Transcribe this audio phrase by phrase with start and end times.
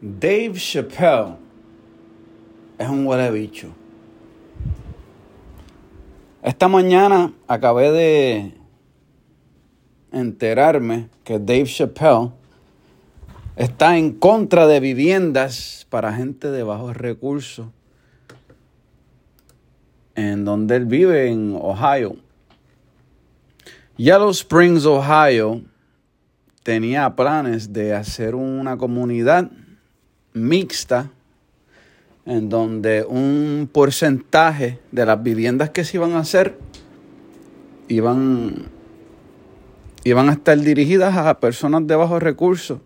[0.00, 1.34] Dave Chappelle
[2.78, 3.74] es un huele bicho.
[6.40, 8.54] Esta mañana acabé de
[10.12, 12.30] enterarme que Dave Chappelle
[13.56, 17.66] está en contra de viviendas para gente de bajos recursos
[20.14, 22.14] en donde él vive en Ohio.
[23.96, 25.62] Yellow Springs, Ohio,
[26.62, 29.50] tenía planes de hacer una comunidad
[30.38, 31.10] mixta
[32.26, 36.58] en donde un porcentaje de las viviendas que se iban a hacer
[37.88, 38.66] iban,
[40.04, 42.80] iban a estar dirigidas a personas de bajos recursos.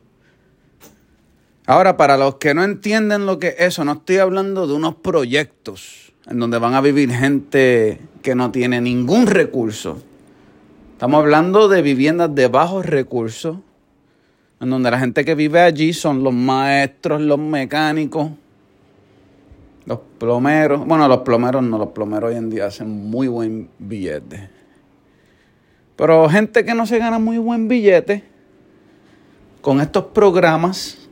[1.66, 4.96] Ahora, para los que no entienden lo que es eso, no estoy hablando de unos
[4.96, 10.00] proyectos en donde van a vivir gente que no tiene ningún recurso.
[10.92, 13.58] Estamos hablando de viviendas de bajos recursos
[14.62, 18.30] en donde la gente que vive allí son los maestros, los mecánicos,
[19.86, 20.86] los plomeros.
[20.86, 24.48] Bueno, los plomeros no, los plomeros hoy en día hacen muy buen billete.
[25.96, 28.22] Pero gente que no se gana muy buen billete,
[29.60, 31.08] con estos programas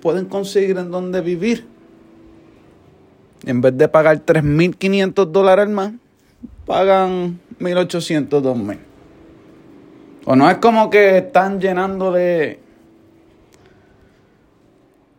[0.00, 1.66] pueden conseguir en dónde vivir.
[3.44, 5.92] En vez de pagar 3.500 dólares más,
[6.66, 8.78] pagan 1.800, 2.000.
[10.24, 12.61] O no es como que están llenándole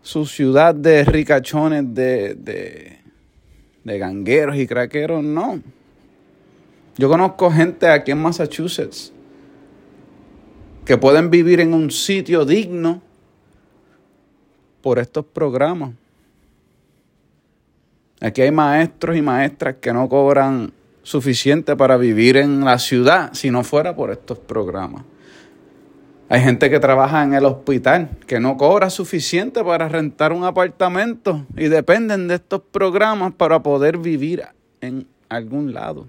[0.03, 2.99] su ciudad de ricachones, de, de,
[3.83, 5.59] de gangueros y craqueros, no.
[6.97, 9.11] Yo conozco gente aquí en Massachusetts
[10.85, 13.01] que pueden vivir en un sitio digno
[14.81, 15.91] por estos programas.
[18.19, 23.49] Aquí hay maestros y maestras que no cobran suficiente para vivir en la ciudad si
[23.49, 25.03] no fuera por estos programas.
[26.34, 31.45] Hay gente que trabaja en el hospital que no cobra suficiente para rentar un apartamento
[31.56, 34.42] y dependen de estos programas para poder vivir
[34.81, 36.08] en algún lado.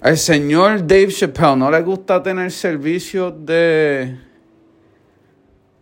[0.00, 4.18] Al señor Dave Chappelle no le gusta tener servicios de,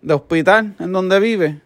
[0.03, 1.63] de hospital en donde vive.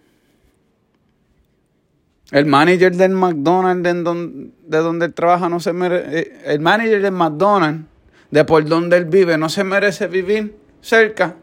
[2.31, 6.21] El manager del McDonald's de donde, de donde él trabaja no se merece.
[6.21, 7.96] Eh, el manager del McDonald's
[8.37, 11.37] de por donde él vive, no se merece vivir cerca.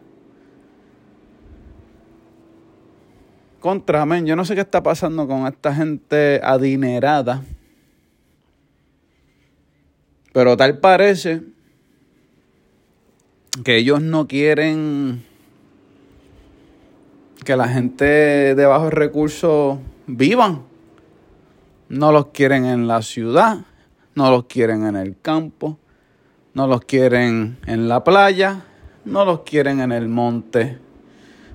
[3.59, 7.43] Contra, men, yo no sé qué está pasando con esta gente adinerada.
[10.33, 11.41] Pero tal parece
[13.63, 15.25] que ellos no quieren
[17.43, 18.05] que la gente
[18.53, 20.61] de bajos recursos vivan.
[21.89, 23.65] No los quieren en la ciudad,
[24.13, 25.79] no los quieren en el campo
[26.53, 28.63] no los quieren en la playa,
[29.05, 30.79] no los quieren en el monte.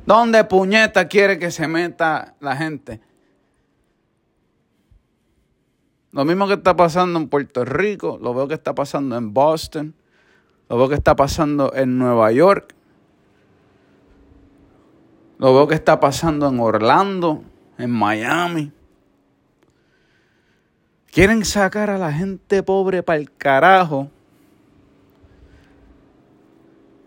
[0.06, 3.00] ¿Dónde puñeta quiere que se meta la gente?
[6.12, 9.94] Lo mismo que está pasando en Puerto Rico, lo veo que está pasando en Boston,
[10.68, 12.74] lo veo que está pasando en Nueva York,
[15.38, 17.44] lo veo que está pasando en Orlando,
[17.76, 18.72] en Miami.
[21.06, 24.10] Quieren sacar a la gente pobre para el carajo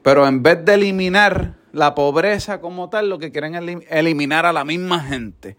[0.03, 4.53] pero en vez de eliminar la pobreza como tal, lo que quieren es eliminar a
[4.53, 5.57] la misma gente.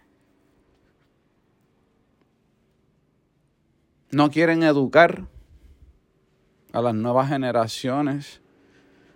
[4.11, 5.25] No quieren educar
[6.73, 8.43] a las nuevas generaciones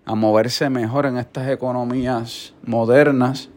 [0.07, 3.51] a moverse mejor en estas economías modernas.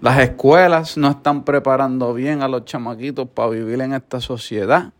[0.00, 4.92] Las escuelas no están preparando bien a los chamaquitos para vivir en esta sociedad.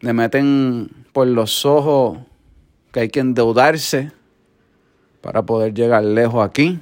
[0.00, 2.18] Le meten por los ojos
[2.92, 4.12] que hay que endeudarse
[5.20, 6.80] para poder llegar lejos aquí.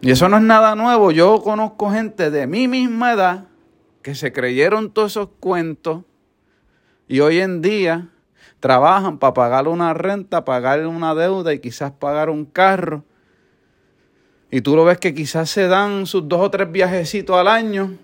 [0.00, 1.12] Y eso no es nada nuevo.
[1.12, 3.44] Yo conozco gente de mi misma edad
[4.02, 6.02] que se creyeron todos esos cuentos
[7.06, 8.08] y hoy en día
[8.58, 13.04] trabajan para pagar una renta, pagar una deuda y quizás pagar un carro.
[14.50, 17.96] Y tú lo ves que quizás se dan sus dos o tres viajecitos al año,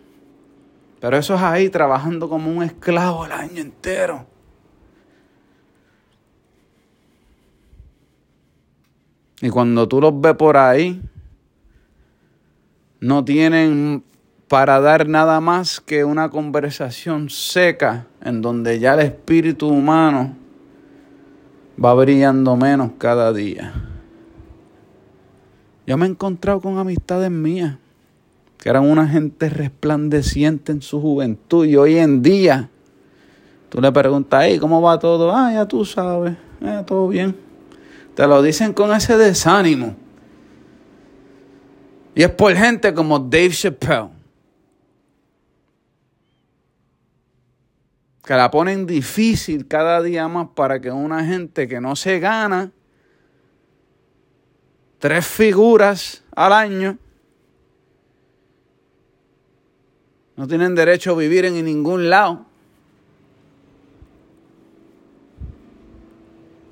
[1.01, 4.27] pero eso es ahí trabajando como un esclavo el año entero.
[9.41, 11.01] Y cuando tú los ves por ahí,
[13.01, 14.03] no tienen
[14.49, 20.35] para dar nada más que una conversación seca en donde ya el espíritu humano
[21.83, 23.73] va brillando menos cada día.
[25.87, 27.77] Yo me he encontrado con amistades mías
[28.59, 32.69] que eran una gente resplandeciente en su juventud y hoy en día
[33.69, 35.33] tú le preguntas, ¿cómo va todo?
[35.35, 37.48] Ah, ya tú sabes, eh, todo bien.
[38.19, 39.95] Te lo dicen con ese desánimo.
[42.17, 44.09] Y es por gente como Dave Chappelle.
[48.25, 52.73] Que la ponen difícil cada día más para que una gente que no se gana
[54.99, 56.99] tres figuras al año
[60.35, 62.48] no tienen derecho a vivir en ningún lado.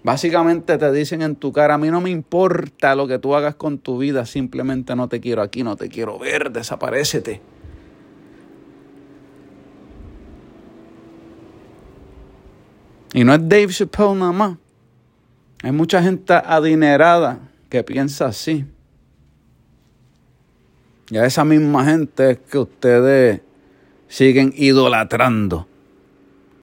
[0.06, 3.56] Básicamente te dicen en tu cara, a mí no me importa lo que tú hagas
[3.56, 7.40] con tu vida, simplemente no te quiero aquí, no te quiero ver, desaparecete.
[13.14, 14.58] Y no es Dave Chappelle nada más.
[15.64, 18.64] Hay mucha gente adinerada que piensa así.
[21.10, 23.40] Y a esa misma gente es que ustedes
[24.06, 25.66] siguen idolatrando